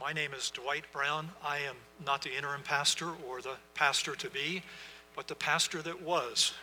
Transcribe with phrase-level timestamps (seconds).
[0.00, 1.28] My name is Dwight Brown.
[1.44, 1.74] I am
[2.06, 4.62] not the interim pastor or the pastor to be,
[5.16, 6.54] but the pastor that was.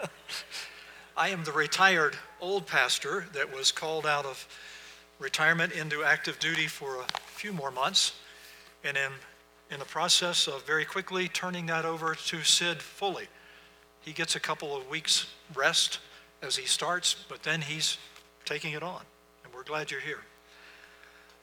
[1.16, 4.44] I am the retired old pastor that was called out of
[5.20, 8.12] retirement into active duty for a few more months
[8.82, 9.12] and am
[9.70, 13.28] in the process of very quickly turning that over to Sid fully.
[14.00, 16.00] He gets a couple of weeks rest
[16.42, 17.98] as he starts, but then he's
[18.44, 19.02] taking it on,
[19.44, 20.24] and we're glad you're here.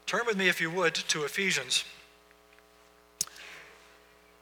[0.05, 1.83] Turn with me, if you would, to Ephesians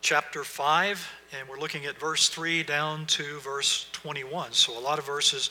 [0.01, 4.51] chapter 5, and we're looking at verse 3 down to verse 21.
[4.51, 5.49] So, a lot of verses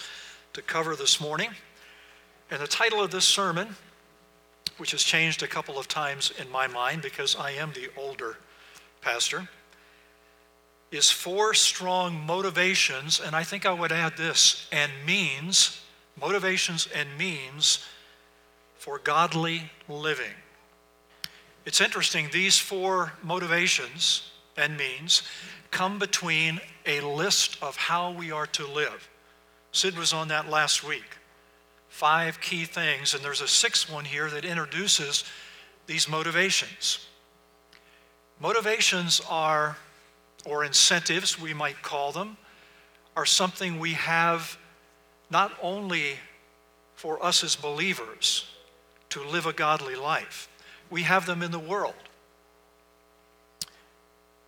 [0.52, 1.48] to cover this morning.
[2.50, 3.74] And the title of this sermon,
[4.76, 8.36] which has changed a couple of times in my mind because I am the older
[9.00, 9.48] pastor,
[10.90, 15.80] is Four Strong Motivations, and I think I would add this, and means,
[16.20, 17.82] motivations and means
[18.82, 20.34] for godly living.
[21.64, 25.22] It's interesting, these four motivations and means
[25.70, 29.08] come between a list of how we are to live.
[29.70, 31.04] Sid was on that last week.
[31.90, 35.22] Five key things, and there's a sixth one here that introduces
[35.86, 37.06] these motivations.
[38.40, 39.76] Motivations are,
[40.44, 42.36] or incentives, we might call them,
[43.14, 44.58] are something we have
[45.30, 46.14] not only
[46.96, 48.48] for us as believers,
[49.12, 50.48] to live a godly life.
[50.88, 51.94] We have them in the world.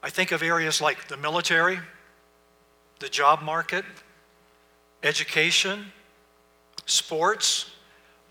[0.03, 1.79] I think of areas like the military,
[2.99, 3.85] the job market,
[5.03, 5.93] education,
[6.87, 7.73] sports,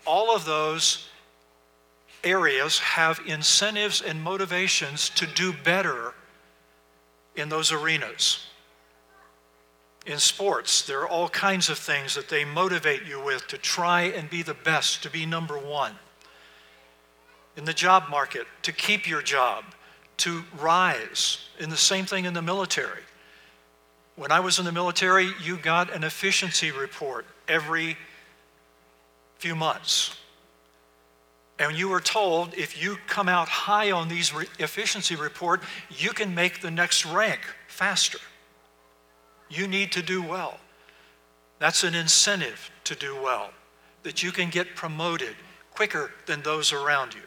[0.04, 1.08] all of those
[2.24, 6.14] areas have incentives and motivations to do better
[7.36, 8.46] in those arenas.
[10.04, 14.02] In sports, there are all kinds of things that they motivate you with to try
[14.02, 15.94] and be the best, to be number one
[17.56, 19.64] in the job market, to keep your job,
[20.18, 21.38] to rise.
[21.60, 23.02] And the same thing in the military.
[24.16, 27.96] When I was in the military, you got an efficiency report every
[29.38, 30.16] few months.
[31.58, 36.10] And you were told if you come out high on these re- efficiency report, you
[36.10, 38.18] can make the next rank faster.
[39.48, 40.58] You need to do well.
[41.60, 43.50] That's an incentive to do well,
[44.02, 45.36] that you can get promoted
[45.72, 47.20] quicker than those around you.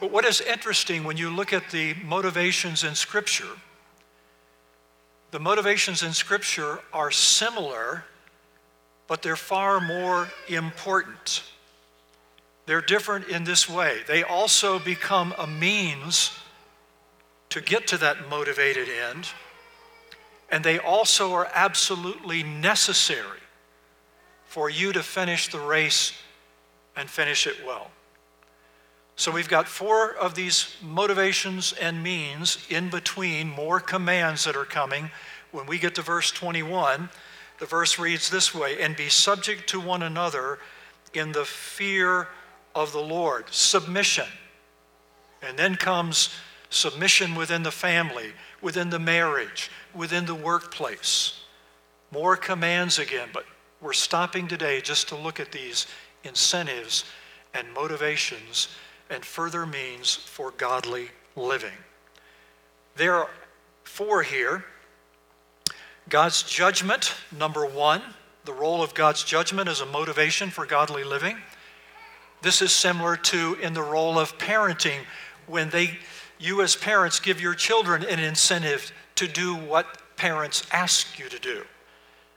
[0.00, 3.58] But what is interesting when you look at the motivations in Scripture,
[5.30, 8.04] the motivations in Scripture are similar,
[9.06, 11.42] but they're far more important.
[12.64, 14.00] They're different in this way.
[14.06, 16.32] They also become a means
[17.50, 19.28] to get to that motivated end,
[20.50, 23.40] and they also are absolutely necessary
[24.46, 26.14] for you to finish the race
[26.96, 27.90] and finish it well.
[29.20, 34.64] So we've got four of these motivations and means in between, more commands that are
[34.64, 35.10] coming.
[35.52, 37.10] When we get to verse 21,
[37.58, 40.58] the verse reads this way And be subject to one another
[41.12, 42.28] in the fear
[42.74, 43.44] of the Lord.
[43.50, 44.24] Submission.
[45.42, 46.30] And then comes
[46.70, 48.32] submission within the family,
[48.62, 51.44] within the marriage, within the workplace.
[52.10, 53.44] More commands again, but
[53.82, 55.86] we're stopping today just to look at these
[56.24, 57.04] incentives
[57.52, 58.68] and motivations
[59.10, 61.72] and further means for godly living.
[62.96, 63.30] There are
[63.84, 64.64] four here.
[66.08, 68.02] God's judgment, number one,
[68.44, 71.36] the role of God's judgment as a motivation for godly living.
[72.42, 75.00] This is similar to in the role of parenting
[75.46, 75.98] when they
[76.38, 81.38] you as parents give your children an incentive to do what parents ask you to
[81.38, 81.64] do.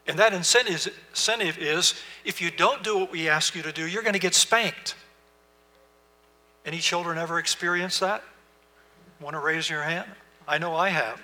[0.05, 1.93] And that incentive, incentive is
[2.25, 4.95] if you don't do what we ask you to do, you're going to get spanked.
[6.65, 8.23] Any children ever experienced that?
[9.19, 10.09] Want to raise your hand?
[10.47, 11.21] I know I have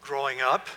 [0.00, 0.68] growing up.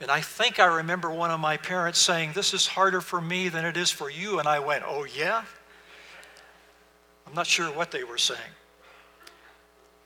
[0.00, 3.50] And I think I remember one of my parents saying, This is harder for me
[3.50, 4.38] than it is for you.
[4.38, 5.44] And I went, Oh, yeah?
[7.26, 8.40] I'm not sure what they were saying.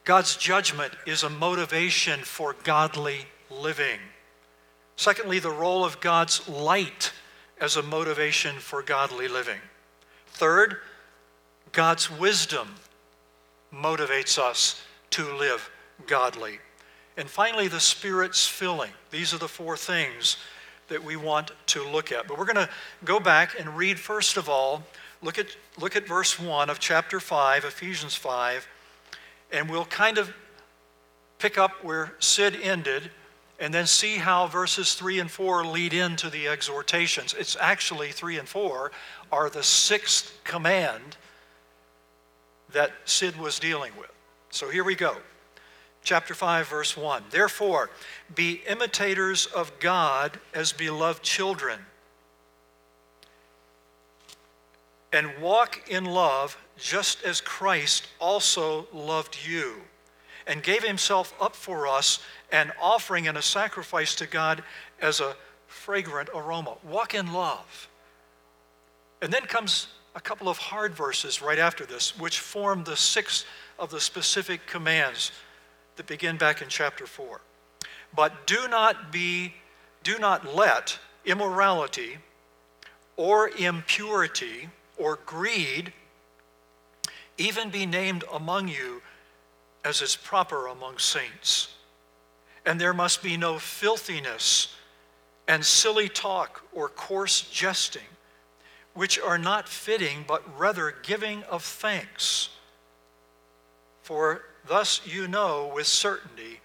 [0.04, 4.00] God's judgment is a motivation for godly living.
[4.96, 7.12] Secondly, the role of God's light
[7.60, 9.60] as a motivation for godly living.
[10.26, 10.78] Third,
[11.74, 12.68] God's wisdom
[13.74, 14.80] motivates us
[15.10, 15.68] to live
[16.06, 16.60] godly.
[17.16, 18.92] And finally, the Spirit's filling.
[19.10, 20.36] These are the four things
[20.88, 22.28] that we want to look at.
[22.28, 22.70] But we're going to
[23.04, 24.84] go back and read, first of all,
[25.20, 28.68] look at, look at verse 1 of chapter 5, Ephesians 5,
[29.52, 30.32] and we'll kind of
[31.38, 33.10] pick up where Sid ended
[33.58, 37.34] and then see how verses 3 and 4 lead into the exhortations.
[37.36, 38.92] It's actually 3 and 4
[39.32, 41.16] are the sixth command
[42.74, 44.10] that Sid was dealing with.
[44.50, 45.16] So here we go.
[46.02, 47.24] Chapter 5, verse 1.
[47.30, 47.90] Therefore,
[48.34, 51.80] be imitators of God as beloved children,
[55.12, 59.76] and walk in love just as Christ also loved you
[60.46, 62.18] and gave himself up for us,
[62.52, 64.62] an offering and a sacrifice to God
[65.00, 65.36] as a
[65.66, 66.74] fragrant aroma.
[66.82, 67.88] Walk in love.
[69.22, 73.44] And then comes a couple of hard verses right after this, which form the sixth
[73.78, 75.32] of the specific commands
[75.96, 77.40] that begin back in chapter 4.
[78.14, 79.54] But do not be,
[80.02, 82.18] do not let immorality
[83.16, 85.92] or impurity or greed
[87.36, 89.02] even be named among you
[89.84, 91.74] as is proper among saints.
[92.64, 94.74] And there must be no filthiness
[95.46, 98.02] and silly talk or coarse jesting
[98.94, 102.50] which are not fitting, but rather giving of thanks.
[104.02, 106.60] For thus you know with certainty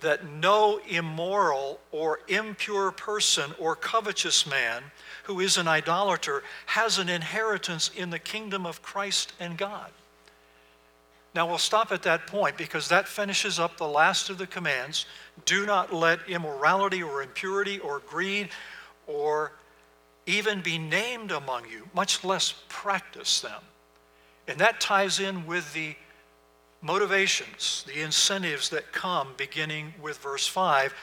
[0.00, 4.82] that no immoral or impure person or covetous man
[5.24, 9.90] who is an idolater has an inheritance in the kingdom of Christ and God.
[11.34, 15.06] Now we'll stop at that point because that finishes up the last of the commands.
[15.44, 18.48] Do not let immorality or impurity or greed
[19.06, 19.52] or
[20.26, 23.62] even be named among you, much less practice them.
[24.48, 25.94] And that ties in with the
[26.82, 30.94] motivations, the incentives that come beginning with verse 5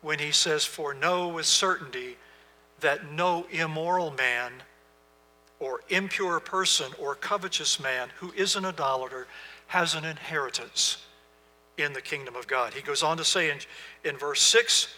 [0.00, 2.16] when he says, For know with certainty
[2.80, 4.52] that no immoral man
[5.60, 9.26] or impure person or covetous man who is an idolater
[9.68, 10.98] has an inheritance
[11.78, 12.74] in the kingdom of God.
[12.74, 13.58] He goes on to say in,
[14.04, 14.94] in verse 6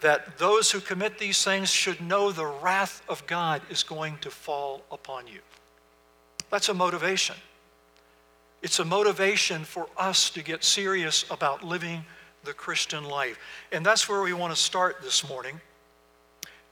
[0.00, 4.30] that those who commit these things should know the wrath of God is going to
[4.30, 5.40] fall upon you.
[6.50, 7.36] That's a motivation.
[8.62, 12.04] It's a motivation for us to get serious about living
[12.44, 13.38] the Christian life.
[13.72, 15.60] And that's where we want to start this morning.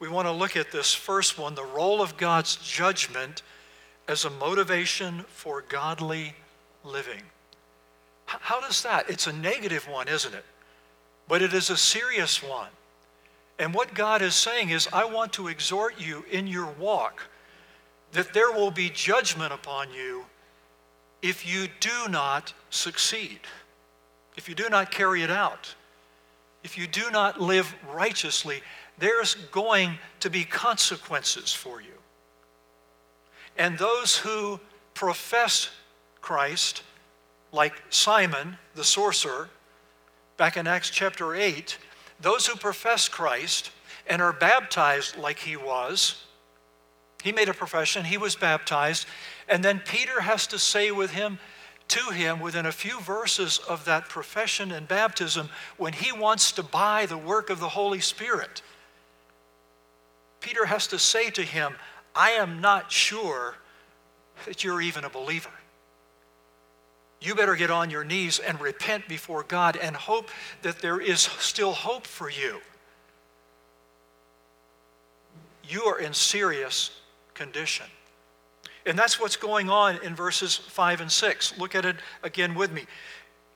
[0.00, 3.43] We want to look at this first one the role of God's judgment
[4.06, 6.35] as a motivation for godly
[6.85, 7.23] living.
[8.26, 9.09] How does that?
[9.09, 10.44] It's a negative one, isn't it?
[11.29, 12.69] But it is a serious one.
[13.58, 17.28] And what God is saying is, I want to exhort you in your walk
[18.12, 20.25] that there will be judgment upon you
[21.20, 23.40] if you do not succeed,
[24.37, 25.75] if you do not carry it out,
[26.62, 28.62] if you do not live righteously,
[28.99, 31.88] there's going to be consequences for you.
[33.56, 34.61] And those who
[34.94, 35.70] profess
[36.20, 36.82] Christ,
[37.52, 39.49] like Simon the sorcerer,
[40.37, 41.78] back in Acts chapter 8,
[42.20, 43.70] those who profess Christ
[44.06, 46.25] and are baptized like he was,
[47.23, 49.06] he made a profession, he was baptized,
[49.49, 51.38] and then Peter has to say with him,
[51.88, 56.62] to him within a few verses of that profession and baptism when he wants to
[56.62, 58.62] buy the work of the Holy Spirit.
[60.41, 61.75] Peter has to say to him,
[62.14, 63.56] I am not sure
[64.44, 65.50] that you're even a believer
[67.20, 70.31] you better get on your knees and repent before God and hope
[70.62, 72.61] that there is still hope for you.
[75.65, 76.93] You are in serious
[77.35, 77.87] condition.
[78.87, 81.59] And that's what's going on in verses 5 and 6.
[81.59, 82.87] Look at it again with me.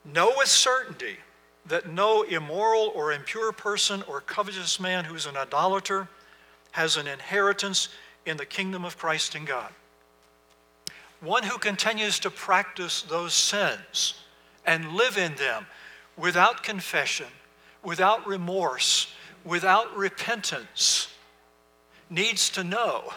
[0.05, 1.17] Know with certainty
[1.67, 6.09] that no immoral or impure person or covetous man who's an idolater
[6.73, 7.89] has an inheritance
[8.27, 9.73] in the kingdom of Christ and God
[11.23, 14.15] one who continues to practice those sins
[14.67, 15.67] and live in them
[16.17, 17.27] without confession,
[17.83, 19.13] without remorse,
[19.45, 21.09] without repentance,
[22.11, 23.13] needs to know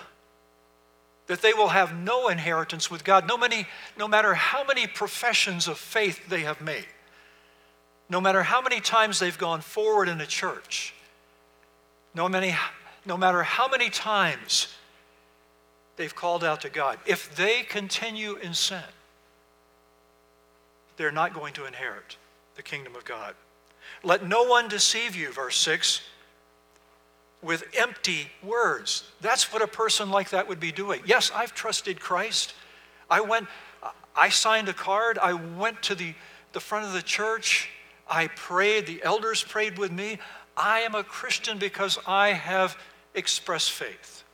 [1.27, 5.67] that they will have no inheritance with God, no, many, no matter how many professions
[5.67, 6.85] of faith they have made,
[8.07, 10.93] no matter how many times they've gone forward in a church,
[12.13, 12.55] no, many,
[13.05, 14.75] no matter how many times
[15.97, 16.99] they've called out to God.
[17.05, 18.83] If they continue in sin,
[20.97, 22.17] they're not going to inherit
[22.55, 23.35] the kingdom of God.
[24.03, 26.01] Let no one deceive you, verse 6,
[27.41, 29.03] with empty words.
[29.21, 31.01] That's what a person like that would be doing.
[31.05, 32.53] Yes, I've trusted Christ.
[33.09, 33.47] I went,
[34.15, 35.17] I signed a card.
[35.19, 36.13] I went to the,
[36.53, 37.69] the front of the church.
[38.09, 38.87] I prayed.
[38.87, 40.19] The elders prayed with me.
[40.57, 42.77] I am a Christian because I have
[43.13, 44.24] expressed faith.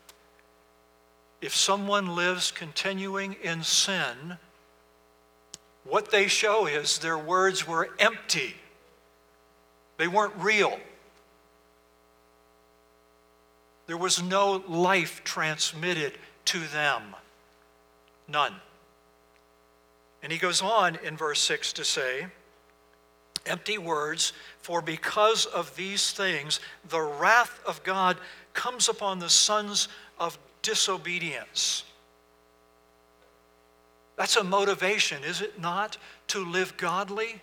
[1.42, 4.38] If someone lives continuing in sin,
[5.84, 8.56] what they show is their words were empty.
[9.98, 10.80] They weren't real.
[13.88, 16.14] There was no life transmitted
[16.46, 17.02] to them.
[18.28, 18.54] None.
[20.24, 22.28] And he goes on in verse 6 to say,
[23.46, 28.18] empty words, for because of these things, the wrath of God
[28.54, 29.88] comes upon the sons
[30.20, 31.84] of disobedience.
[34.16, 37.42] That's a motivation, is it not, to live godly?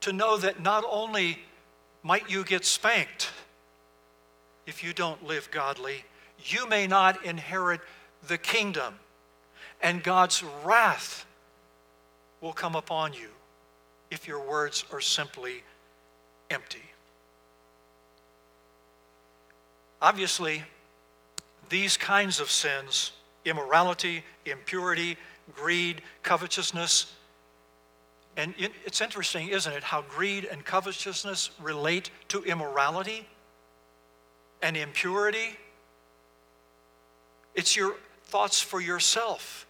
[0.00, 1.38] To know that not only
[2.02, 3.30] might you get spanked
[4.66, 6.04] if you don't live godly,
[6.38, 7.80] you may not inherit
[8.26, 8.94] the kingdom,
[9.82, 11.26] and God's wrath
[12.40, 13.28] will come upon you
[14.10, 15.62] if your words are simply
[16.50, 16.82] empty.
[20.00, 20.62] Obviously,
[21.68, 23.12] these kinds of sins
[23.44, 25.18] immorality, impurity,
[25.54, 27.12] greed, covetousness
[28.36, 33.28] and it's interesting, isn't it, how greed and covetousness relate to immorality
[34.60, 35.56] and impurity?
[37.54, 37.94] It's your
[38.24, 39.66] thoughts for yourself.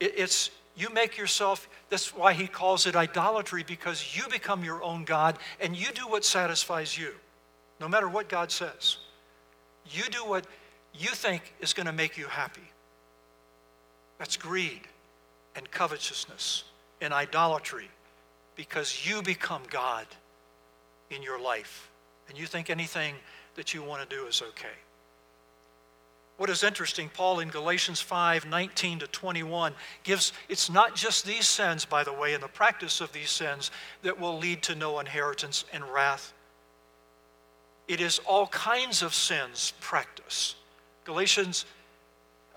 [0.00, 5.04] It's you make yourself, that's why he calls it idolatry, because you become your own
[5.04, 7.14] God and you do what satisfies you,
[7.80, 8.98] no matter what God says.
[9.90, 10.46] You do what
[10.94, 12.72] you think is going to make you happy.
[14.18, 14.82] That's greed
[15.54, 16.64] and covetousness
[17.00, 17.88] and idolatry
[18.56, 20.06] because you become God
[21.10, 21.88] in your life
[22.28, 23.14] and you think anything
[23.54, 24.76] that you want to do is okay.
[26.38, 31.48] What is interesting, Paul in Galatians 5 19 to 21 gives, it's not just these
[31.48, 35.00] sins, by the way, and the practice of these sins that will lead to no
[35.00, 36.32] inheritance and wrath.
[37.88, 40.54] It is all kinds of sins practice.
[41.04, 41.64] Galatians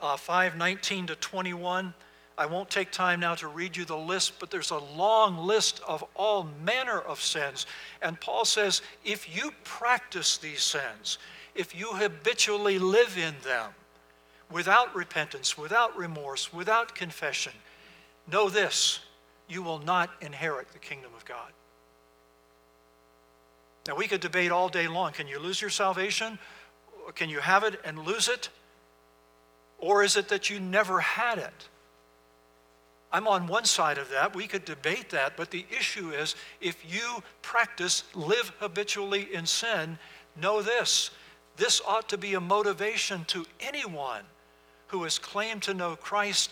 [0.01, 1.93] uh, 5 19 to 21.
[2.37, 5.79] I won't take time now to read you the list, but there's a long list
[5.87, 7.65] of all manner of sins.
[8.01, 11.17] And Paul says if you practice these sins,
[11.55, 13.71] if you habitually live in them
[14.49, 17.53] without repentance, without remorse, without confession,
[18.29, 18.99] know this
[19.47, 21.51] you will not inherit the kingdom of God.
[23.87, 26.37] Now, we could debate all day long can you lose your salvation?
[27.15, 28.49] Can you have it and lose it?
[29.79, 31.67] Or is it that you never had it?
[33.11, 34.35] I'm on one side of that.
[34.35, 35.35] We could debate that.
[35.35, 39.97] But the issue is if you practice, live habitually in sin,
[40.39, 41.11] know this
[41.57, 44.23] this ought to be a motivation to anyone
[44.87, 46.49] who has claimed to know Christ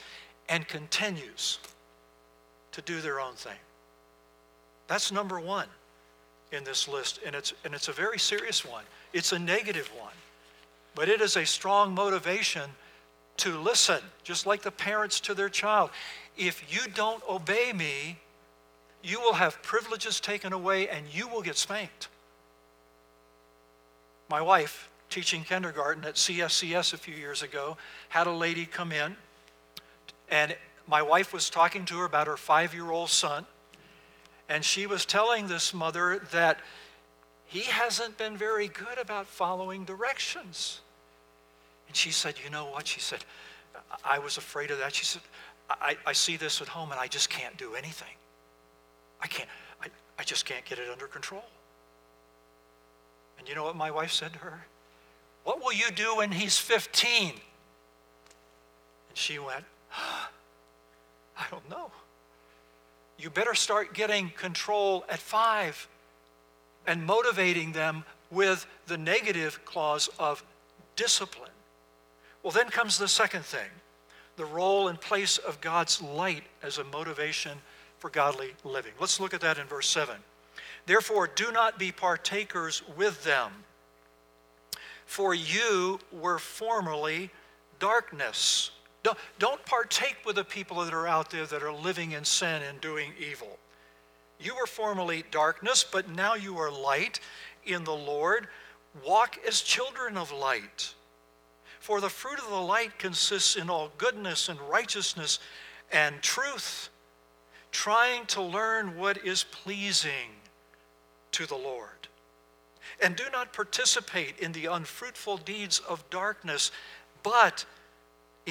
[0.48, 1.59] and continues
[2.74, 3.57] to do their own thing.
[4.88, 5.67] That's number one
[6.51, 8.83] in this list, and it's, and it's a very serious one.
[9.13, 10.13] It's a negative one,
[10.95, 12.69] but it is a strong motivation
[13.37, 15.89] to listen, just like the parents to their child.
[16.37, 18.17] If you don't obey me,
[19.01, 22.09] you will have privileges taken away and you will get spanked.
[24.29, 27.77] My wife, teaching kindergarten at CSCS a few years ago,
[28.09, 29.15] had a lady come in,
[30.29, 30.55] and
[30.87, 33.45] my wife was talking to her about her five year old son,
[34.49, 36.59] and she was telling this mother that
[37.45, 40.81] he hasn't been very good about following directions.
[41.87, 42.87] And she said, You know what?
[42.87, 43.23] She said,
[44.03, 44.93] I was afraid of that.
[44.93, 45.21] She said,
[45.69, 48.13] I, I see this at home and I just can't do anything.
[49.21, 49.49] I can't,
[49.81, 49.87] I,
[50.17, 51.45] I just can't get it under control.
[53.37, 54.65] And you know what my wife said to her?
[55.43, 57.29] What will you do when he's 15?
[57.29, 57.39] And
[59.13, 59.63] she went,
[61.37, 61.91] I don't know.
[63.19, 65.88] You better start getting control at five
[66.88, 70.41] and motivating them with the negative clause of
[70.95, 71.51] discipline.
[72.43, 73.69] Well, then comes the second thing
[74.38, 77.57] the role and place of God's light as a motivation
[77.97, 78.93] for godly living.
[78.97, 80.15] Let's look at that in verse 7.
[80.85, 83.51] Therefore, do not be partakers with them,
[85.05, 87.31] for you were formerly
[87.79, 88.71] darkness.
[89.03, 92.61] Don't, don't partake with the people that are out there that are living in sin
[92.61, 93.57] and doing evil.
[94.39, 97.19] You were formerly darkness, but now you are light
[97.65, 98.47] in the Lord.
[99.05, 100.93] Walk as children of light.
[101.79, 105.39] For the fruit of the light consists in all goodness and righteousness
[105.91, 106.89] and truth,
[107.71, 110.29] trying to learn what is pleasing
[111.31, 112.07] to the Lord.
[113.01, 116.71] And do not participate in the unfruitful deeds of darkness,
[117.23, 117.65] but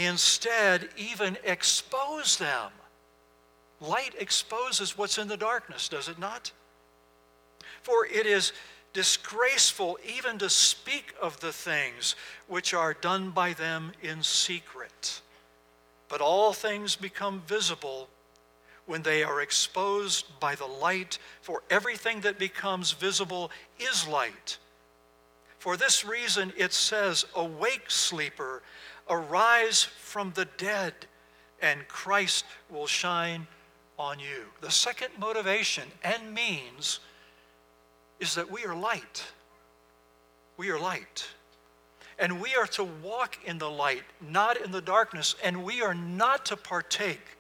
[0.07, 2.71] instead even expose them.
[3.81, 6.53] Light exposes what's in the darkness, does it not?
[7.83, 8.53] For it is
[8.93, 12.17] disgraceful even to speak of the things
[12.49, 15.21] which are done by them in secret.
[16.09, 18.09] But all things become visible
[18.87, 24.57] when they are exposed by the light, for everything that becomes visible is light.
[25.59, 28.58] For this reason, it says, Awake, sleeper,
[29.09, 30.95] arise from the dead,
[31.61, 33.47] and Christ will shine
[33.99, 34.45] on you.
[34.61, 37.01] The second motivation and means
[38.21, 39.25] is that we are light.
[40.57, 41.29] We are light.
[42.19, 45.37] And we are to walk in the light, not in the darkness.
[45.43, 47.37] And we are not to partake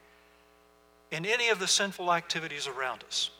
[1.10, 3.30] in any of the sinful activities around us.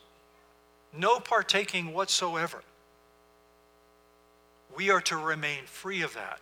[0.93, 2.61] No partaking whatsoever.
[4.75, 6.39] We are to remain free of that.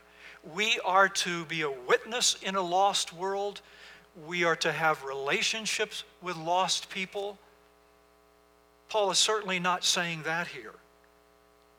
[0.54, 3.62] We are to be a witness in a lost world.
[4.28, 7.38] We are to have relationships with lost people.
[8.90, 10.74] Paul is certainly not saying that here.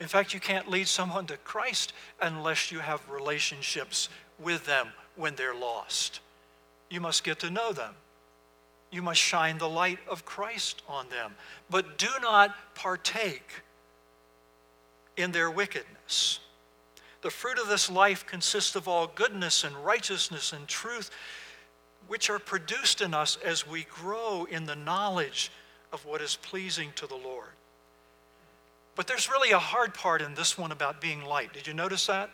[0.00, 4.08] In fact, you can't lead someone to Christ unless you have relationships
[4.38, 6.20] with them when they're lost.
[6.90, 7.94] You must get to know them.
[8.90, 11.34] You must shine the light of Christ on them.
[11.68, 13.62] But do not partake
[15.16, 16.40] in their wickedness.
[17.22, 21.10] The fruit of this life consists of all goodness and righteousness and truth,
[22.06, 25.50] which are produced in us as we grow in the knowledge
[25.92, 27.48] of what is pleasing to the Lord.
[28.94, 31.52] But there's really a hard part in this one about being light.
[31.52, 32.30] Did you notice that?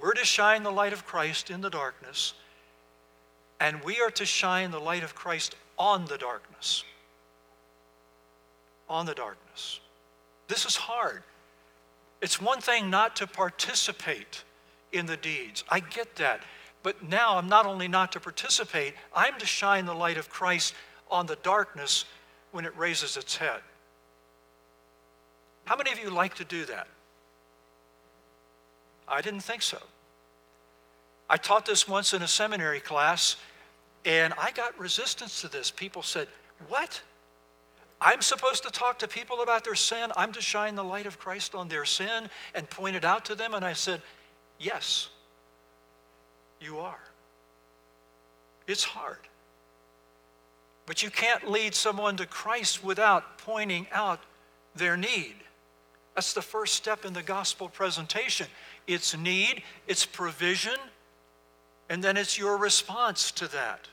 [0.00, 2.34] We're to shine the light of Christ in the darkness,
[3.58, 6.84] and we are to shine the light of Christ on the darkness.
[8.88, 9.80] On the darkness.
[10.48, 11.22] This is hard.
[12.20, 14.44] It's one thing not to participate
[14.92, 15.64] in the deeds.
[15.68, 16.42] I get that.
[16.82, 20.74] But now I'm not only not to participate, I'm to shine the light of Christ
[21.10, 22.04] on the darkness
[22.52, 23.60] when it raises its head.
[25.64, 26.88] How many of you like to do that?
[29.06, 29.78] I didn't think so.
[31.28, 33.36] I taught this once in a seminary class,
[34.04, 35.70] and I got resistance to this.
[35.70, 36.28] People said,
[36.68, 37.02] What?
[38.00, 40.10] I'm supposed to talk to people about their sin.
[40.16, 43.34] I'm to shine the light of Christ on their sin and point it out to
[43.34, 43.52] them.
[43.52, 44.00] And I said,
[44.58, 45.08] Yes,
[46.60, 47.00] you are.
[48.66, 49.18] It's hard.
[50.86, 54.20] But you can't lead someone to Christ without pointing out
[54.74, 55.36] their need.
[56.14, 58.46] That's the first step in the gospel presentation.
[58.86, 60.76] It's need, it's provision,
[61.88, 63.88] and then it's your response to that.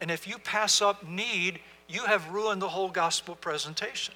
[0.00, 1.60] And if you pass up need,
[1.90, 4.14] you have ruined the whole gospel presentation.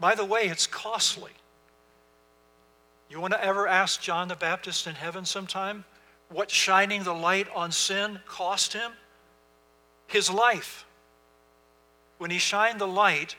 [0.00, 1.30] By the way, it's costly.
[3.08, 5.84] You want to ever ask John the Baptist in heaven sometime
[6.28, 8.92] what shining the light on sin cost him?
[10.08, 10.84] His life.
[12.18, 13.36] When he shined the light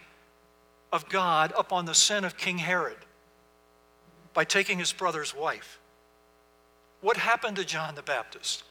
[0.91, 2.97] of God upon the sin of King Herod
[4.33, 5.79] by taking his brother's wife.
[7.01, 8.63] What happened to John the Baptist?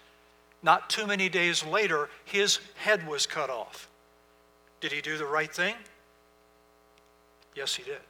[0.63, 3.89] Not too many days later, his head was cut off.
[4.81, 5.75] Did he do the right thing?
[7.55, 8.01] Yes, he did.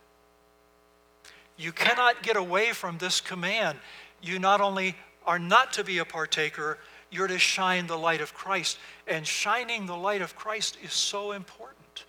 [1.57, 3.79] You cannot get away from this command.
[4.23, 4.95] You not only
[5.27, 6.79] are not to be a partaker,
[7.11, 8.79] you're to shine the light of Christ.
[9.07, 12.05] And shining the light of Christ is so important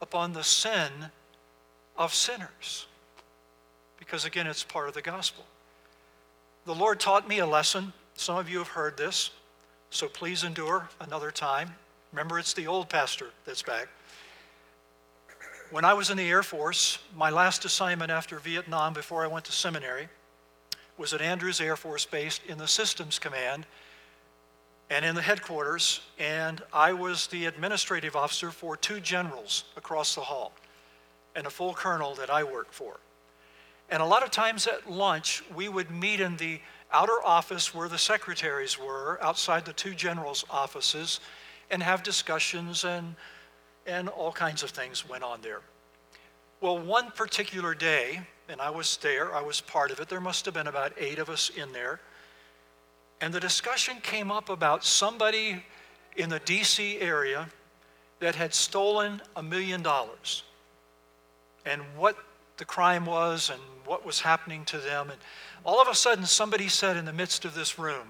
[0.00, 0.90] upon the sin
[1.96, 2.86] of sinners.
[3.98, 5.44] Because again, it's part of the gospel.
[6.64, 7.92] The Lord taught me a lesson.
[8.14, 9.30] Some of you have heard this,
[9.90, 11.74] so please endure another time.
[12.12, 13.88] Remember, it's the old pastor that's back.
[15.70, 19.44] When I was in the Air Force, my last assignment after Vietnam before I went
[19.44, 20.08] to seminary
[20.98, 23.66] was at Andrews Air Force Base in the Systems Command
[24.90, 30.22] and in the headquarters, and I was the administrative officer for two generals across the
[30.22, 30.52] hall
[31.36, 32.98] and a full colonel that I worked for.
[33.88, 36.60] And a lot of times at lunch, we would meet in the
[36.92, 41.20] outer office where the secretaries were, outside the two generals' offices,
[41.70, 43.14] and have discussions and,
[43.86, 45.60] and all kinds of things went on there.
[46.60, 50.44] Well, one particular day, and I was there, I was part of it, there must
[50.44, 52.00] have been about eight of us in there
[53.20, 55.62] and the discussion came up about somebody
[56.16, 57.48] in the DC area
[58.18, 60.42] that had stolen a million dollars
[61.66, 62.16] and what
[62.56, 65.10] the crime was and what was happening to them.
[65.10, 65.18] And
[65.64, 68.06] all of a sudden, somebody said in the midst of this room,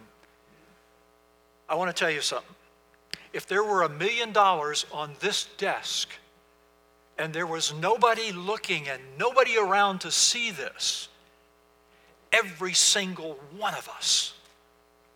[1.68, 2.54] I want to tell you something.
[3.32, 6.08] If there were a million dollars on this desk
[7.18, 11.08] and there was nobody looking and nobody around to see this,
[12.32, 14.34] every single one of us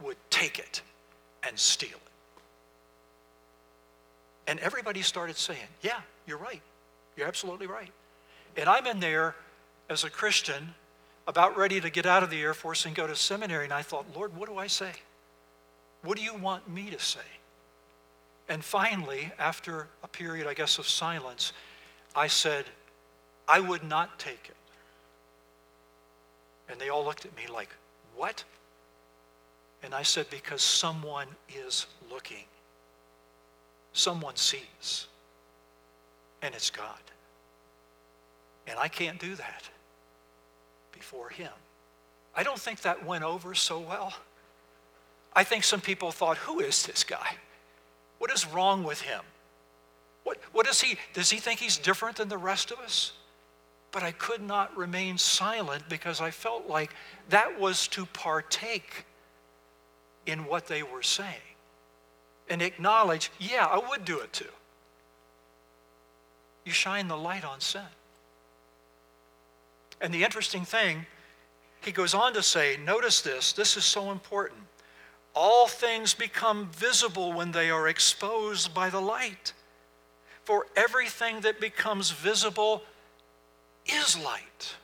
[0.02, 0.82] would take it
[1.46, 2.00] and steal it.
[4.46, 6.60] And everybody started saying, Yeah, you're right.
[7.16, 7.90] You're absolutely right.
[8.56, 9.34] And I'm in there
[9.88, 10.74] as a Christian,
[11.26, 13.82] about ready to get out of the Air Force and go to seminary, and I
[13.82, 14.92] thought, Lord, what do I say?
[16.02, 17.20] What do you want me to say?
[18.48, 21.52] And finally, after a period, I guess, of silence,
[22.14, 22.66] I said,
[23.48, 24.56] I would not take it.
[26.70, 27.70] And they all looked at me like,
[28.16, 28.44] What?
[29.82, 32.44] And I said, Because someone is looking.
[33.92, 35.06] someone sees,
[36.42, 36.98] and it's God.
[38.66, 39.68] And I can't do that
[40.92, 41.52] before Him.
[42.34, 44.12] I don't think that went over so well.
[45.32, 47.36] I think some people thought, who is this guy?
[48.18, 49.20] What is wrong with him?
[50.24, 50.96] What, what is he?
[51.12, 53.12] Does he think he's different than the rest of us?
[53.92, 56.92] But I could not remain silent because I felt like
[57.28, 59.04] that was to partake
[60.26, 61.54] in what they were saying
[62.48, 64.46] and acknowledge, yeah, I would do it too.
[66.64, 67.82] You shine the light on sin.
[70.00, 71.06] And the interesting thing,
[71.82, 74.60] he goes on to say, notice this, this is so important.
[75.34, 79.52] All things become visible when they are exposed by the light.
[80.44, 82.82] For everything that becomes visible
[83.86, 84.76] is light.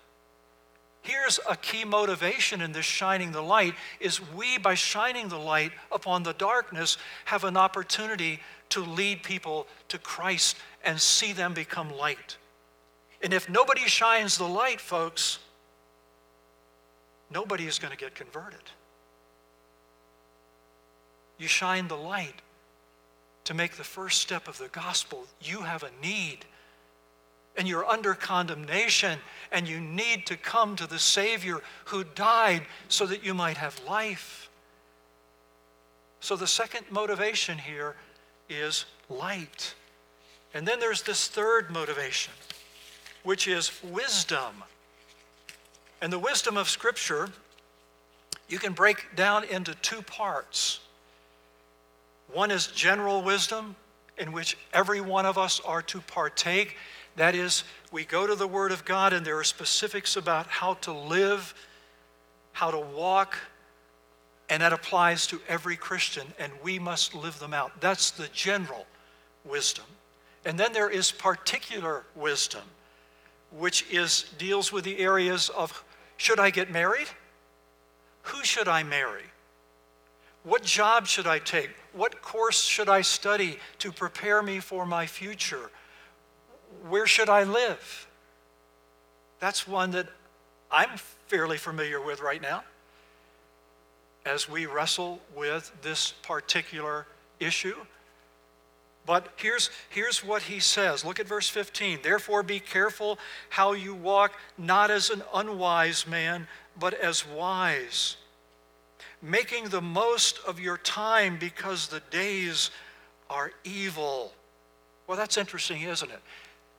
[1.02, 5.72] Here's a key motivation in this shining the light is we by shining the light
[5.90, 11.90] upon the darkness have an opportunity to lead people to Christ and see them become
[11.90, 12.36] light.
[13.22, 15.38] And if nobody shines the light, folks,
[17.30, 18.62] nobody is going to get converted.
[21.40, 22.42] You shine the light
[23.44, 25.24] to make the first step of the gospel.
[25.40, 26.44] You have a need
[27.56, 29.18] and you're under condemnation
[29.50, 33.80] and you need to come to the Savior who died so that you might have
[33.88, 34.50] life.
[36.20, 37.96] So the second motivation here
[38.50, 39.74] is light.
[40.52, 42.34] And then there's this third motivation,
[43.22, 44.62] which is wisdom.
[46.02, 47.30] And the wisdom of Scripture,
[48.46, 50.80] you can break down into two parts.
[52.32, 53.76] One is general wisdom,
[54.18, 56.76] in which every one of us are to partake.
[57.16, 60.74] That is, we go to the Word of God and there are specifics about how
[60.74, 61.54] to live,
[62.52, 63.36] how to walk,
[64.48, 67.80] and that applies to every Christian, and we must live them out.
[67.80, 68.86] That's the general
[69.44, 69.84] wisdom.
[70.44, 72.62] And then there is particular wisdom,
[73.56, 75.84] which is deals with the areas of
[76.16, 77.08] should I get married?
[78.22, 79.24] Who should I marry?
[80.42, 81.70] What job should I take?
[81.92, 85.70] What course should I study to prepare me for my future?
[86.88, 88.06] Where should I live?
[89.40, 90.06] That's one that
[90.70, 92.62] I'm fairly familiar with right now
[94.24, 97.06] as we wrestle with this particular
[97.40, 97.76] issue.
[99.06, 101.04] But here's, here's what he says.
[101.04, 102.00] Look at verse 15.
[102.02, 106.46] Therefore, be careful how you walk, not as an unwise man,
[106.78, 108.16] but as wise
[109.22, 112.70] making the most of your time because the days
[113.28, 114.32] are evil.
[115.06, 116.20] Well, that's interesting, isn't it?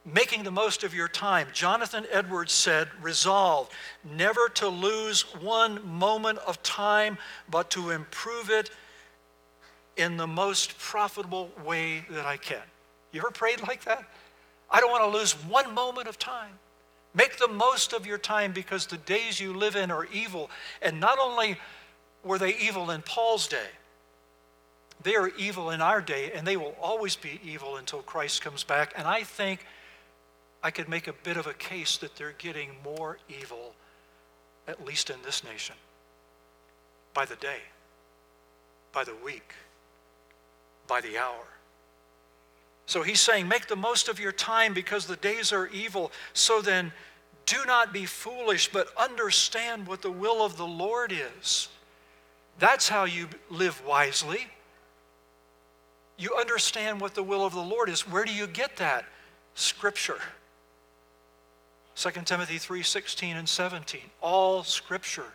[0.05, 1.47] Making the most of your time.
[1.53, 3.69] Jonathan Edwards said, Resolve
[4.03, 7.17] never to lose one moment of time,
[7.49, 8.71] but to improve it
[9.97, 12.63] in the most profitable way that I can.
[13.11, 14.03] You ever prayed like that?
[14.69, 16.53] I don't want to lose one moment of time.
[17.13, 20.49] Make the most of your time because the days you live in are evil.
[20.81, 21.57] And not only
[22.23, 23.69] were they evil in Paul's day?
[25.03, 28.63] They are evil in our day, and they will always be evil until Christ comes
[28.63, 28.93] back.
[28.95, 29.65] And I think
[30.63, 33.73] I could make a bit of a case that they're getting more evil,
[34.67, 35.75] at least in this nation,
[37.13, 37.59] by the day,
[38.93, 39.55] by the week,
[40.87, 41.47] by the hour.
[42.85, 46.11] So he's saying, make the most of your time because the days are evil.
[46.33, 46.91] So then,
[47.45, 51.69] do not be foolish, but understand what the will of the Lord is.
[52.61, 54.45] That's how you live wisely.
[56.15, 58.01] You understand what the will of the Lord is.
[58.07, 59.05] Where do you get that?
[59.55, 60.19] Scripture.
[61.95, 64.01] 2 Timothy 3 16 and 17.
[64.21, 65.33] All Scripture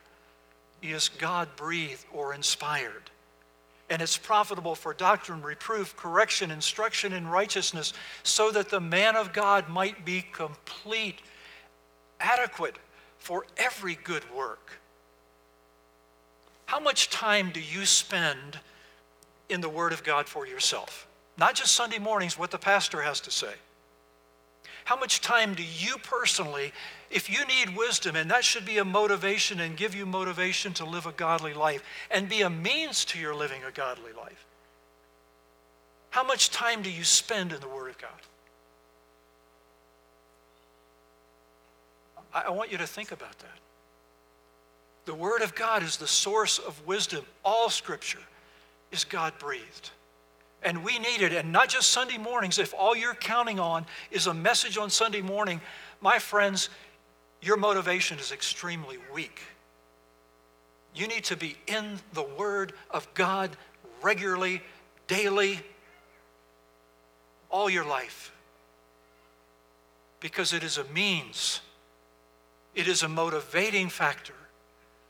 [0.80, 3.10] is God breathed or inspired.
[3.90, 9.32] And it's profitable for doctrine, reproof, correction, instruction in righteousness, so that the man of
[9.32, 11.18] God might be complete,
[12.20, 12.76] adequate
[13.18, 14.78] for every good work.
[16.66, 18.58] How much time do you spend
[19.48, 21.06] in the Word of God for yourself?
[21.38, 23.54] Not just Sunday mornings, what the pastor has to say.
[24.84, 26.72] How much time do you personally,
[27.10, 30.84] if you need wisdom, and that should be a motivation and give you motivation to
[30.84, 34.46] live a godly life and be a means to your living a godly life?
[36.10, 38.10] How much time do you spend in the Word of God?
[42.32, 43.58] I, want you to think about that.
[45.06, 47.24] The Word of God is the source of wisdom.
[47.44, 48.20] All Scripture
[48.92, 49.90] is God breathed.
[50.62, 51.32] And we need it.
[51.32, 52.58] And not just Sunday mornings.
[52.58, 55.60] If all you're counting on is a message on Sunday morning,
[56.00, 56.68] my friends,
[57.40, 59.40] your motivation is extremely weak.
[60.94, 63.56] You need to be in the Word of God
[64.02, 64.60] regularly,
[65.06, 65.60] daily,
[67.48, 68.32] all your life
[70.20, 71.60] because it is a means,
[72.74, 74.34] it is a motivating factor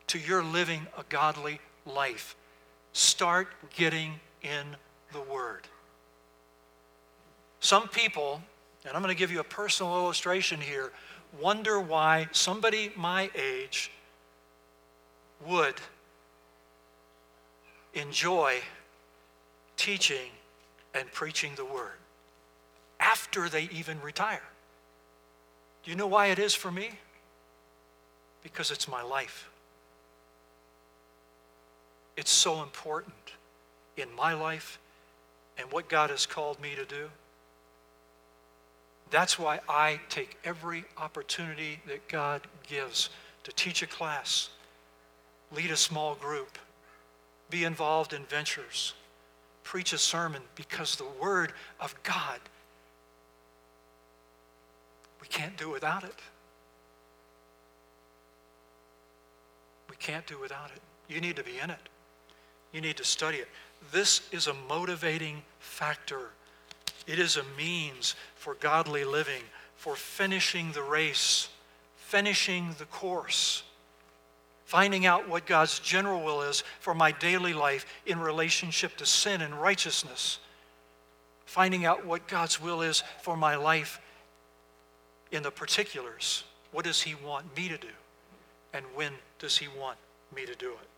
[0.08, 2.36] to your living a godly life.
[2.92, 4.76] Start getting in
[5.12, 5.62] the Word.
[7.60, 8.40] Some people,
[8.84, 10.92] and I'm going to give you a personal illustration here,
[11.40, 13.90] wonder why somebody my age
[15.46, 15.74] would
[17.94, 18.60] enjoy
[19.76, 20.30] teaching
[20.94, 21.98] and preaching the Word
[23.00, 24.42] after they even retire.
[25.82, 26.90] Do you know why it is for me?
[28.42, 29.48] Because it's my life.
[32.16, 33.14] It's so important
[33.96, 34.78] in my life
[35.58, 37.10] and what God has called me to do.
[39.10, 43.10] That's why I take every opportunity that God gives
[43.44, 44.50] to teach a class,
[45.54, 46.58] lead a small group,
[47.50, 48.94] be involved in ventures,
[49.62, 52.40] preach a sermon, because the Word of God,
[55.20, 56.18] we can't do without it.
[59.88, 60.82] We can't do without it.
[61.08, 61.88] You need to be in it.
[62.76, 63.48] You need to study it.
[63.90, 66.28] This is a motivating factor.
[67.06, 69.44] It is a means for godly living,
[69.76, 71.48] for finishing the race,
[71.96, 73.62] finishing the course,
[74.66, 79.40] finding out what God's general will is for my daily life in relationship to sin
[79.40, 80.38] and righteousness,
[81.46, 84.02] finding out what God's will is for my life
[85.32, 86.44] in the particulars.
[86.72, 87.94] What does He want me to do?
[88.74, 89.96] And when does He want
[90.30, 90.88] me to do it?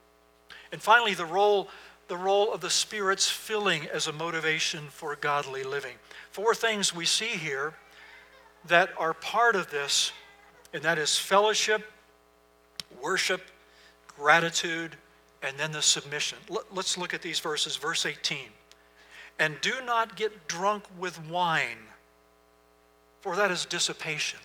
[0.73, 1.69] And finally, the role,
[2.09, 5.95] the role of the Spirit's filling as a motivation for godly living.
[6.31, 7.75] Four things we see here
[8.67, 10.13] that are part of this,
[10.75, 11.83] and that is fellowship,
[13.03, 13.43] worship,
[14.07, 14.97] gratitude,
[15.43, 16.39] and then the submission.
[16.73, 17.77] Let's look at these verses.
[17.77, 18.39] Verse 18.
[19.39, 21.79] And do not get drunk with wine,
[23.21, 24.41] for that is dissipation.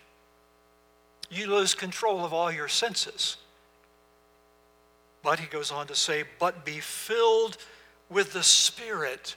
[1.31, 3.37] You lose control of all your senses.
[5.23, 7.57] But he goes on to say, but be filled
[8.09, 9.35] with the Spirit.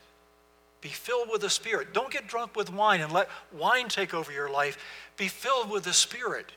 [0.81, 1.94] Be filled with the Spirit.
[1.94, 4.77] Don't get drunk with wine and let wine take over your life.
[5.16, 6.53] Be filled with the Spirit.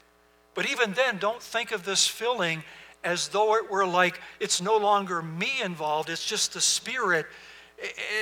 [0.56, 2.64] But even then, don't think of this filling
[3.04, 7.26] as though it were like it's no longer me involved, it's just the Spirit.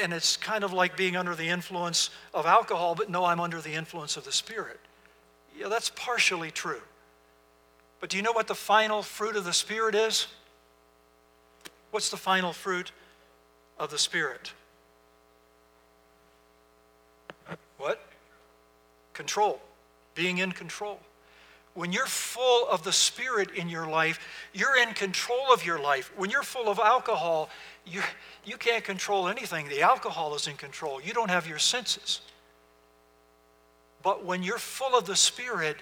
[0.04, 3.60] And it's kind of like being under the influence of alcohol, but no, I'm under
[3.60, 4.80] the influence of the Spirit.
[5.58, 6.82] Yeah, that's partially true.
[8.00, 10.28] But do you know what the final fruit of the Spirit is?
[11.92, 12.92] What's the final fruit
[13.80, 14.54] of the Spirit?
[17.78, 18.02] What?
[19.14, 19.62] Control,
[20.16, 21.00] being in control.
[21.74, 24.20] When you're full of the Spirit in your life,
[24.52, 26.12] you're in control of your life.
[26.18, 27.50] When you're full of alcohol,
[27.86, 28.02] you,
[28.44, 29.70] you can't control anything.
[29.70, 31.00] The alcohol is in control.
[31.00, 32.22] You don't have your senses.
[34.02, 35.78] But when you're full of the Spirit,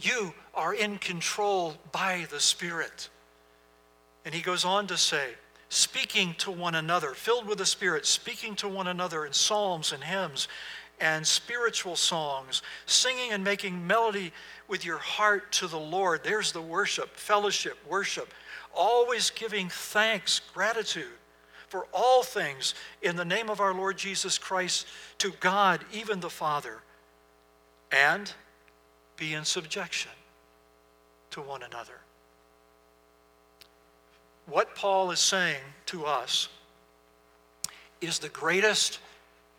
[0.00, 3.08] you are in control by the Spirit.
[4.28, 5.30] And he goes on to say,
[5.70, 10.04] speaking to one another, filled with the Spirit, speaking to one another in psalms and
[10.04, 10.48] hymns
[11.00, 14.34] and spiritual songs, singing and making melody
[14.68, 16.22] with your heart to the Lord.
[16.22, 18.34] There's the worship, fellowship, worship.
[18.76, 21.06] Always giving thanks, gratitude
[21.68, 24.86] for all things in the name of our Lord Jesus Christ
[25.16, 26.82] to God, even the Father,
[27.90, 28.30] and
[29.16, 30.12] be in subjection
[31.30, 32.02] to one another
[34.48, 36.48] what Paul is saying to us
[38.00, 38.98] is the greatest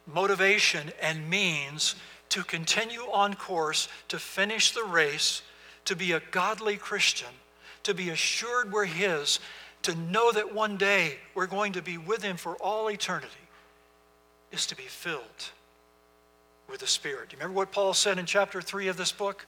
[0.07, 1.95] motivation and means
[2.29, 5.41] to continue on course, to finish the race,
[5.85, 7.29] to be a godly Christian,
[7.83, 9.39] to be assured we're His,
[9.83, 13.27] to know that one day we're going to be with Him for all eternity,
[14.51, 15.51] is to be filled
[16.69, 17.29] with the Spirit.
[17.29, 19.45] Do you remember what Paul said in chapter 3 of this book?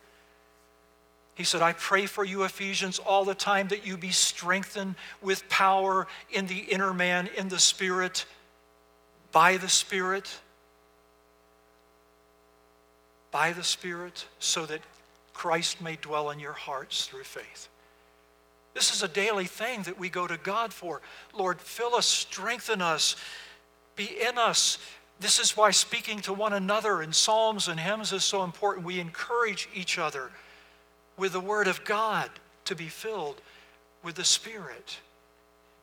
[1.36, 5.48] He said, I pray for you, Ephesians, all the time that you be strengthened with
[5.50, 8.26] power in the inner man, in the Spirit,
[9.32, 10.30] by the Spirit,
[13.32, 14.82] by the Spirit, so that
[15.34, 17.70] Christ may dwell in your hearts through faith.
[18.74, 21.02] This is a daily thing that we go to God for.
[21.34, 23.16] Lord, fill us, strengthen us,
[23.96, 24.78] be in us.
[25.20, 28.86] This is why speaking to one another in psalms and hymns is so important.
[28.86, 30.32] We encourage each other
[31.22, 32.32] with the Word of God
[32.66, 33.40] to be filled
[34.02, 34.98] with the Spirit.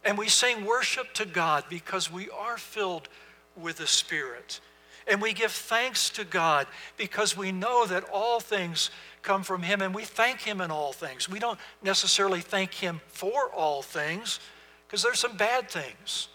[0.05, 3.09] And we sing worship to God because we are filled
[3.57, 4.59] with the Spirit.
[5.07, 8.91] And we give thanks to God because we know that all things
[9.23, 11.29] come from Him and we thank Him in all things.
[11.29, 14.41] We don't necessarily thank Him for all things
[14.89, 16.27] because there's some bad things.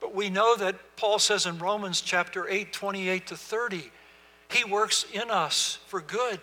[0.00, 3.90] But we know that Paul says in Romans chapter 8, 28 to 30,
[4.50, 6.40] He works in us for good.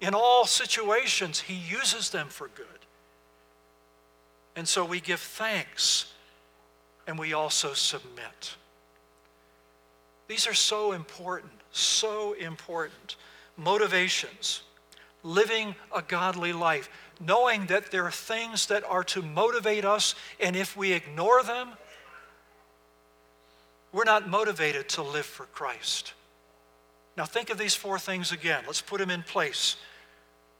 [0.00, 2.66] In all situations, He uses them for good.
[4.54, 6.12] And so we give thanks
[7.06, 8.56] and we also submit.
[10.28, 13.16] These are so important, so important.
[13.56, 14.62] Motivations,
[15.22, 20.54] living a godly life, knowing that there are things that are to motivate us, and
[20.54, 21.70] if we ignore them,
[23.90, 26.12] we're not motivated to live for Christ.
[27.16, 28.62] Now, think of these four things again.
[28.66, 29.76] Let's put them in place.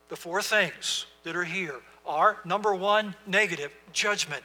[0.09, 4.43] The four things that are here are number one, negative, judgment.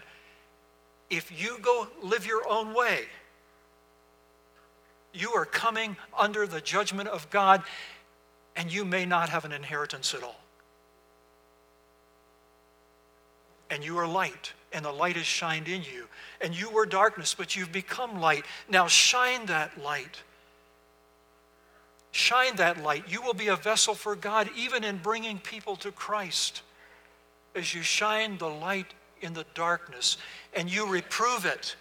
[1.09, 3.05] If you go live your own way,
[5.13, 7.63] you are coming under the judgment of God,
[8.55, 10.39] and you may not have an inheritance at all.
[13.69, 16.07] And you are light, and the light has shined in you.
[16.41, 18.45] And you were darkness, but you've become light.
[18.69, 20.21] Now shine that light.
[22.13, 23.05] Shine that light.
[23.07, 26.61] You will be a vessel for God, even in bringing people to Christ.
[27.55, 30.17] As you shine the light in the darkness
[30.53, 31.75] and you reprove it.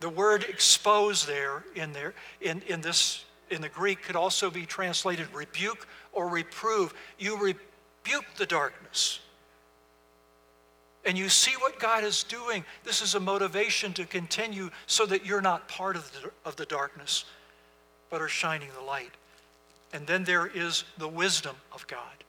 [0.00, 4.66] The word expose there in there in, in this in the Greek could also be
[4.66, 6.92] translated rebuke or reprove.
[7.18, 9.20] You rebuke the darkness.
[11.04, 12.64] And you see what God is doing.
[12.84, 16.66] This is a motivation to continue so that you're not part of the, of the
[16.66, 17.24] darkness,
[18.10, 19.12] but are shining the light.
[19.92, 22.24] And then there is the wisdom of God.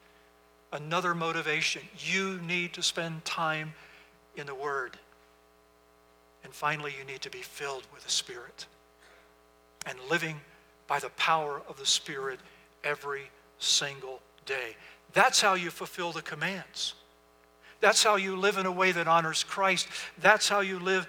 [0.72, 1.82] Another motivation.
[2.00, 3.74] You need to spend time
[4.36, 4.98] in the Word.
[6.44, 8.66] And finally, you need to be filled with the Spirit
[9.86, 10.40] and living
[10.88, 12.40] by the power of the Spirit
[12.84, 14.76] every single day.
[15.14, 16.94] That's how you fulfill the commands.
[17.80, 19.88] That's how you live in a way that honors Christ.
[20.20, 21.08] That's how you live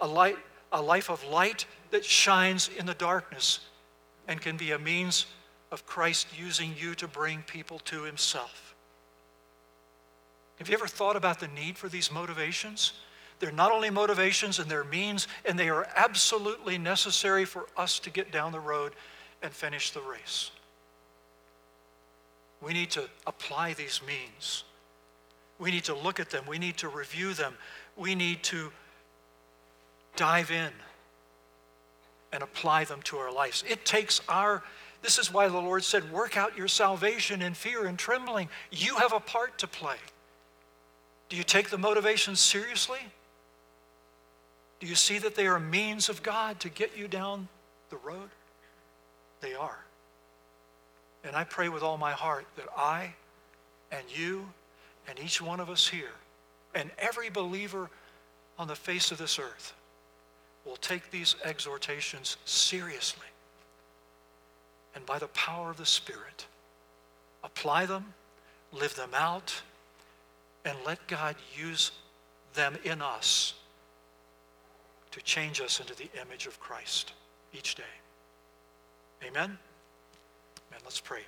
[0.00, 0.36] a, light,
[0.72, 3.60] a life of light that shines in the darkness
[4.26, 5.26] and can be a means
[5.70, 8.74] of Christ using you to bring people to Himself.
[10.58, 12.94] Have you ever thought about the need for these motivations?
[13.38, 18.10] They're not only motivations and they're means, and they are absolutely necessary for us to
[18.10, 18.94] get down the road
[19.40, 20.50] and finish the race.
[22.60, 24.64] We need to apply these means.
[25.60, 26.42] We need to look at them.
[26.48, 27.54] We need to review them.
[27.96, 28.72] We need to
[30.16, 30.72] dive in
[32.34, 33.62] and apply them to our lives.
[33.66, 34.64] It takes our,
[35.02, 38.48] this is why the Lord said, work out your salvation in fear and trembling.
[38.72, 39.96] You have a part to play.
[41.28, 42.98] Do you take the motivations seriously?
[44.80, 47.46] Do you see that they are means of God to get you down
[47.88, 48.30] the road?
[49.40, 49.78] They are.
[51.22, 53.14] And I pray with all my heart that I
[53.92, 54.48] and you
[55.08, 56.12] and each one of us here
[56.74, 57.90] and every believer
[58.58, 59.72] on the face of this earth
[60.64, 63.26] will take these exhortations seriously
[64.94, 66.46] and by the power of the Spirit
[67.42, 68.14] apply them,
[68.72, 69.62] live them out,
[70.64, 71.90] and let God use
[72.54, 73.54] them in us
[75.10, 77.12] to change us into the image of Christ
[77.52, 77.82] each day.
[79.22, 79.58] Amen?
[80.70, 80.80] Amen.
[80.84, 81.20] Let's pray.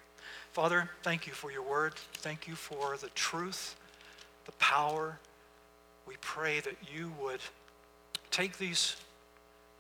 [0.53, 1.95] Father, thank you for your word.
[2.15, 3.77] Thank you for the truth,
[4.47, 5.19] the power.
[6.07, 7.41] We pray that you would
[8.31, 8.97] take these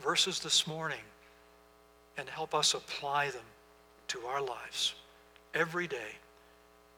[0.00, 1.04] verses this morning
[2.16, 3.44] and help us apply them
[4.09, 4.94] to our lives
[5.54, 6.16] every day.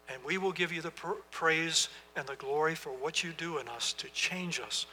[0.08, 3.58] And we will give you the pr- praise and the glory for what you do
[3.58, 4.86] in us to change us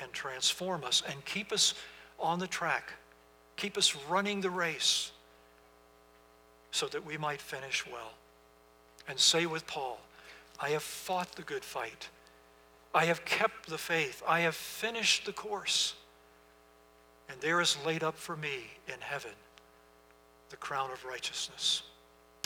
[0.00, 1.74] and transform us and keep us
[2.18, 2.92] on the track,
[3.56, 5.12] keep us running the race
[6.70, 8.12] so that we might finish well.
[9.08, 10.00] And say with Paul,
[10.60, 12.08] I have fought the good fight.
[12.94, 14.22] I have kept the faith.
[14.26, 15.94] I have finished the course.
[17.28, 19.32] And there is laid up for me in heaven
[20.50, 21.82] the crown of righteousness.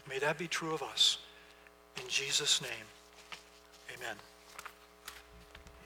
[0.09, 1.19] May that be true of us.
[2.03, 2.87] In Jesus' name,
[3.97, 4.17] amen.